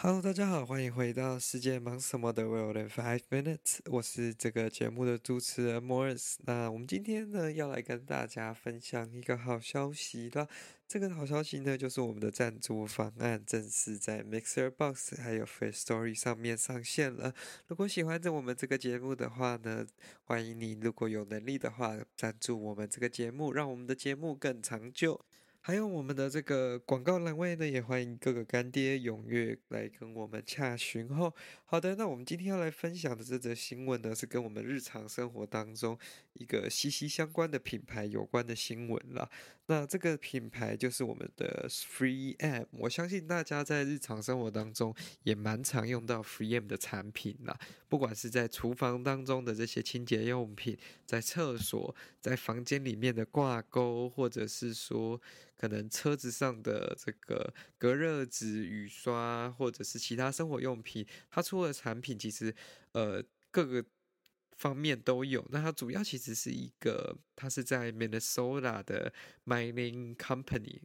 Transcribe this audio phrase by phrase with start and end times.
[0.00, 6.36] Hello，大家好，欢迎回到世界忙什么的 World in Five Minutes，我是这个节目的主持人 Morris。
[6.44, 10.46] 那我们今天呢，要来跟大家分享一个好消息啦。
[10.86, 17.34] 这个好消息呢，就是我们的赞助方案正式在 Mixer Box 还有 Fair Story 上面上线了。
[17.66, 19.84] 如果喜欢着我们这个节目的话呢，
[20.22, 25.20] 欢迎你如果有能力的话，赞助我们这个节目，让我们的节目更长久。
[25.68, 31.30] 还有我们的这个广告栏位呢，也欢迎各个干爹踊跃来跟我们洽询哦。
[31.66, 35.98] 好的，那我们今天要来分享的这则新闻呢，是跟我们日常生活当中
[36.32, 39.28] 一个息息相关的品牌有关的新闻啦。
[39.66, 47.54] 那这个品牌就是我们的 3M，我相信大家在日常生活当中也蛮常用到 3M 的产品啦。
[47.90, 55.20] 不管是在厨房当中的这些清洁用品，在厕所、在房间里面的挂钩，或者是说
[55.58, 62.54] 可能车子上的这个隔热纸、雨刷，或者是其他生活用品，它出的产品其实
[62.92, 63.84] 呃各个。
[64.56, 69.14] 方面都有，那它主要其实是一个，它是在 Minnesota 的
[69.46, 70.80] mining company，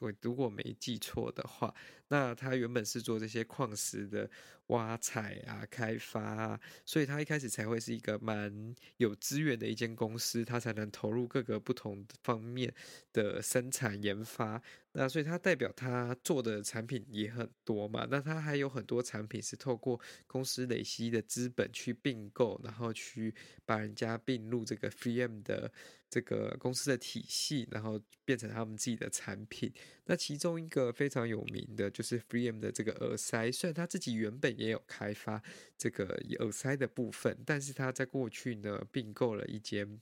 [0.00, 1.74] 我如果没记错的话，
[2.08, 4.30] 那他原本是做这些矿石的。
[4.68, 12.72] 挖采啊，开发啊，所以他一开始才会是一个蛮有资源的一间公司，他才能投入各个不同方面
[13.12, 14.62] 的生产研发。
[14.96, 18.06] 那所以它代表他做的产品也很多嘛。
[18.10, 25.70] 那他还有很多产品是透过公司累积的资本去并购，然后去把人家并入这个 3M 的
[26.08, 29.72] 这个公司的体系，然后变成他们自己的产品。
[30.06, 35.42] 那其中一个非常有名的就是 3M 的这个耳塞，虽然他自己原本也有开发
[35.76, 36.04] 这个
[36.38, 40.00] 耳塞的部分，但是他在过去呢并购了一间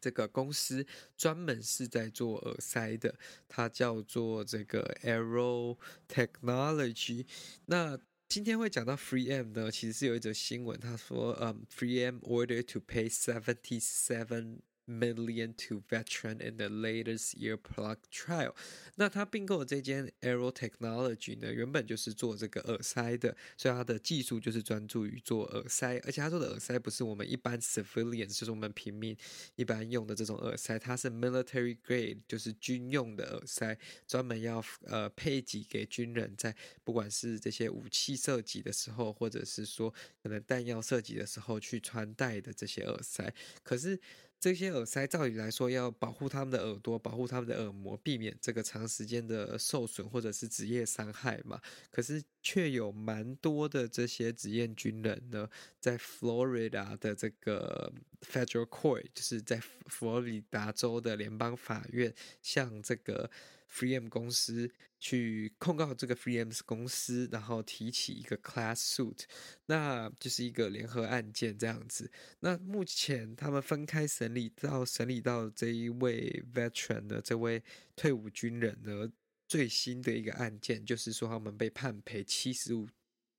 [0.00, 0.86] 这个公司，
[1.16, 3.14] 专门是在做耳塞的，
[3.48, 5.76] 它叫做这个 Arrow
[6.08, 7.26] Technology。
[7.66, 7.98] 那
[8.28, 14.58] 今天会讲到 Free M 呢，其实是有一则新闻，他说，嗯，3M order to pay seventy seven
[14.88, 18.54] million to veteran in the latest earplug trial。
[18.96, 29.16] 那他并购的这间 Arrow Technology 呢，原本就是做这个耳塞的，所以它的技术就是专注于做耳塞，而且他做的耳塞不是我们一般 civilian，就是我们平民
[29.56, 43.32] 一般用的这种耳塞，它是 military grade，就是军用的耳塞，专门要呃配给给军人在不管是这些武器射击的时候，或者是说可能弹药射击的时候去穿戴的这些耳塞，
[43.62, 44.00] 可是。
[44.40, 51.60] 这些耳塞照理来说要保护他们的耳朵，保护他们的耳膜，避免这个长时间的受损或者是职业伤害嘛。
[51.90, 55.48] 可是却有蛮多的这些职业军人呢，
[55.80, 63.30] 在 Florida 的这个 Federal Court，就是在佛罗里达州的联邦法院，向这个。
[63.70, 69.24] Free M 公司去控告这个 Free M 公司，然后提起一个 class suit，
[69.66, 72.10] 那就是一个联合案件这样子。
[72.40, 77.62] 那目前他们分开审理到审理到这一位 veteran 的这位
[77.94, 79.12] 退伍军人呢，
[79.46, 82.88] 最新的一个案件就是说他们被判赔七十五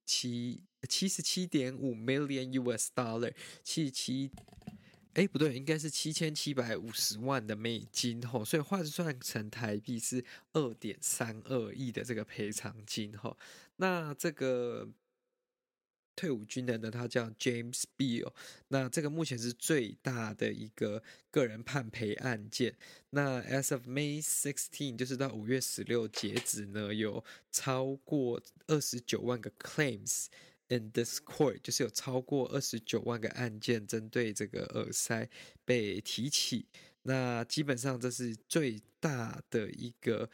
[0.06, 4.32] 七七十七点五 million US dollar 七十七。
[5.16, 13.36] 哎，不对，应该是七千七百五十万的美金吼，所以换算成台币是二点三二亿的这个赔偿金吼。
[13.78, 14.88] 那这个
[16.16, 18.32] 退伍军人呢，他叫 James Beal，
[18.68, 22.78] 那这个目前是最大的一个个人判赔案件。
[23.10, 30.28] 那 As of May sixteen，就是到五月十六截止呢，有超过二十九万个 claims。
[30.70, 35.28] In this court，就是有超过二十九万个案件针对这个耳塞
[35.66, 36.68] 被提起，
[37.02, 40.30] 那基本上这是最大的一个，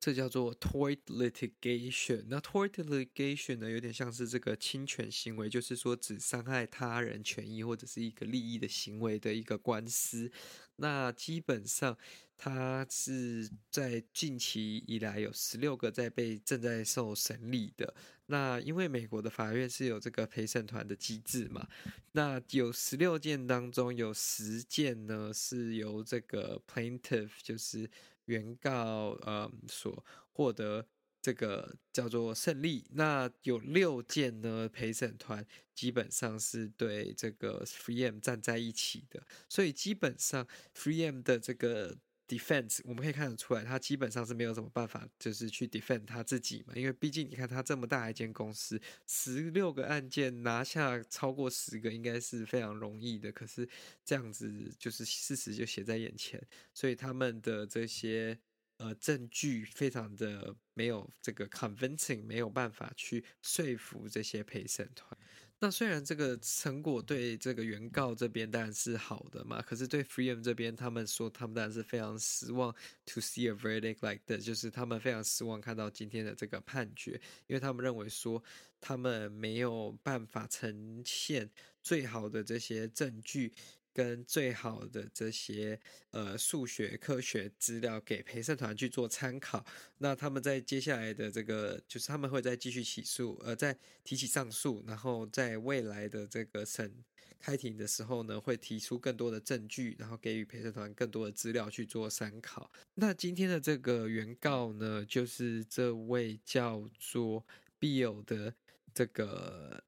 [0.00, 2.24] 这叫做 tort litigation。
[2.26, 10.32] 那 tort litigation 呢，有点像是这个侵权行为，就是说只伤害他人权益或者是一个利益的行为的一个官司。
[10.80, 11.96] 那基本上，
[12.38, 17.92] 他是在近期以来有十六个在被正在受审理的。
[18.26, 21.68] 那因为美国的法院是有这个陪审团的机制嘛，
[22.12, 27.90] 那有十六件当中有十件呢是由这个 plaintiff 就是
[28.26, 30.02] 原告呃所
[30.32, 30.86] 获得。
[31.20, 35.44] 这个叫做胜利，那有六件呢，陪审团
[35.74, 53.68] 基本上是对这个 FreeM 站在一起的，所以基本上 FreeM 的这个 defense 我们可以看得出来，他基本上是没有什么办法，就是去 defend 他自己嘛，因为毕竟你看他这么大一间公司，十六个案件拿下超过十个应该是非常容易的，可是
[54.04, 56.40] 这样子就是事实就写在眼前，
[56.74, 58.38] 所以他们的这些。
[58.80, 65.18] 呃，证据非常的没有这个 convincing，没有办法去说服这些陪审团。
[65.60, 72.72] 那虽然这个成果对这个原告这边当然是好的嘛，可是对 Freedom 这边，他们说他们当然是非常失望。
[73.06, 78.40] To see a verdict like that，就是他们非常失望看到今天的这个判决，因为他们认为说
[78.80, 81.50] 他们没有办法呈现
[81.82, 83.52] 最好的这些证据。
[83.98, 85.76] 跟最好的这些
[86.12, 89.66] 呃数学科学资料给陪审团去做参考，
[89.98, 96.94] 那他们在接下来的这个就是他们会再继续起诉，呃，再提起上诉，然后在未来的这个审
[97.40, 102.70] 开庭的时候呢，会提出更多的证据，然后给予陪审团更多的资料去做参考。
[102.94, 107.44] 那今天的这个原告呢，就是这位叫做
[107.80, 108.54] Bill 的
[108.94, 109.82] 这个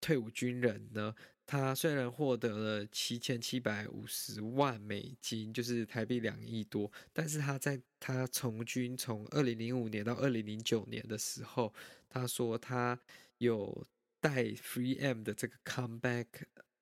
[0.00, 1.14] 退伍军人呢。
[1.50, 11.72] 他虽然获得了七千七百五十万美金，就是台币两亿多，但是他在他从军从二零零五年到二零零九年的时候，
[12.10, 13.00] 他说他
[13.38, 13.86] 有
[14.20, 16.26] 带 Free M 的这个 Comeback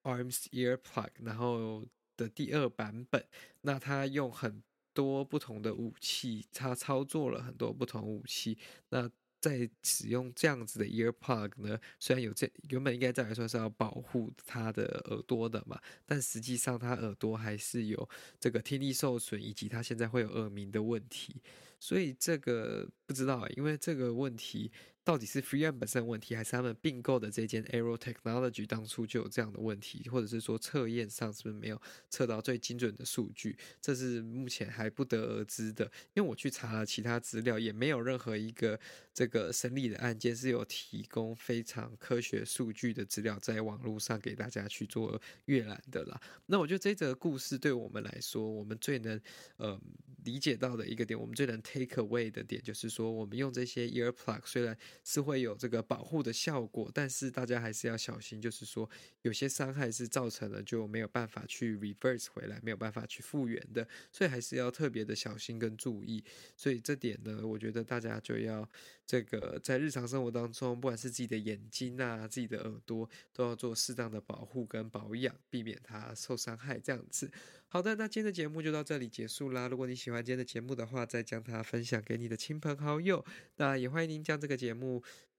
[0.02, 1.86] Arms Ear Plug，然后
[2.16, 3.24] 的第二版本，
[3.60, 8.58] 那他用很多不同的武器，他操作了很多不同武器，
[8.88, 9.08] 那。
[9.40, 18.08] 在使用这样子的 ear plug 呢，虽然有这原本应该再来说是要保护他的耳朵的嘛，但实际上他耳朵还是有
[18.40, 21.40] 这个听力受损，以及他现在会有耳鸣的问题，
[21.78, 24.72] 所以这个不知道，因为这个问题。
[25.06, 31.80] 到底是 3M 本身的问题，还是他们并购的这间 Arrow Technology 当初就有这样的问题，或者是说测验上是不是没有
[32.10, 33.56] 测到最精准的数据？
[33.80, 35.84] 这是目前还不得而知的。
[36.14, 38.76] 因为我去查了其他资料，也没有任何一个
[39.14, 46.20] 这个审理的案件是有提供非常科学数据的资料在网络上给大家去做阅览的啦。
[46.46, 49.20] 那我觉得这则故事对我们来说，我们最能
[49.58, 49.80] 呃
[50.24, 58.88] 理解到的一个点，我们最能 take away 的点，就是说我们用这些 ear plug 虽然是会有这个保护的效果，但是大家还是要小心，就是说
[59.22, 66.24] 有些伤害是造成了就没有办法去 reverse 回来，没有办法去复原的，所以还是要特别的小心跟注意。
[66.56, 68.68] 所以这点呢，我觉得大家就要
[69.04, 76.78] 这个在日常生活当中，不管是自己的眼睛啊、自己的耳朵，都要做适当的保护跟保养，避免它受伤害。
[76.78, 77.30] 这样子。
[77.68, 79.66] 好的，那今天的节目就到这里结束啦。
[79.66, 83.24] 如果你喜欢今天的节目的话，再将它分享给你的亲朋好友。
[83.56, 84.85] 那也欢迎您将这个节目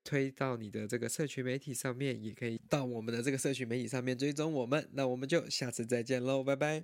[0.04, 4.88] 推到你的这个社群媒体上面也可以到我们的这个社群媒体上面追踪我们。
[4.94, 6.84] 那我们就下次再见喽拜拜。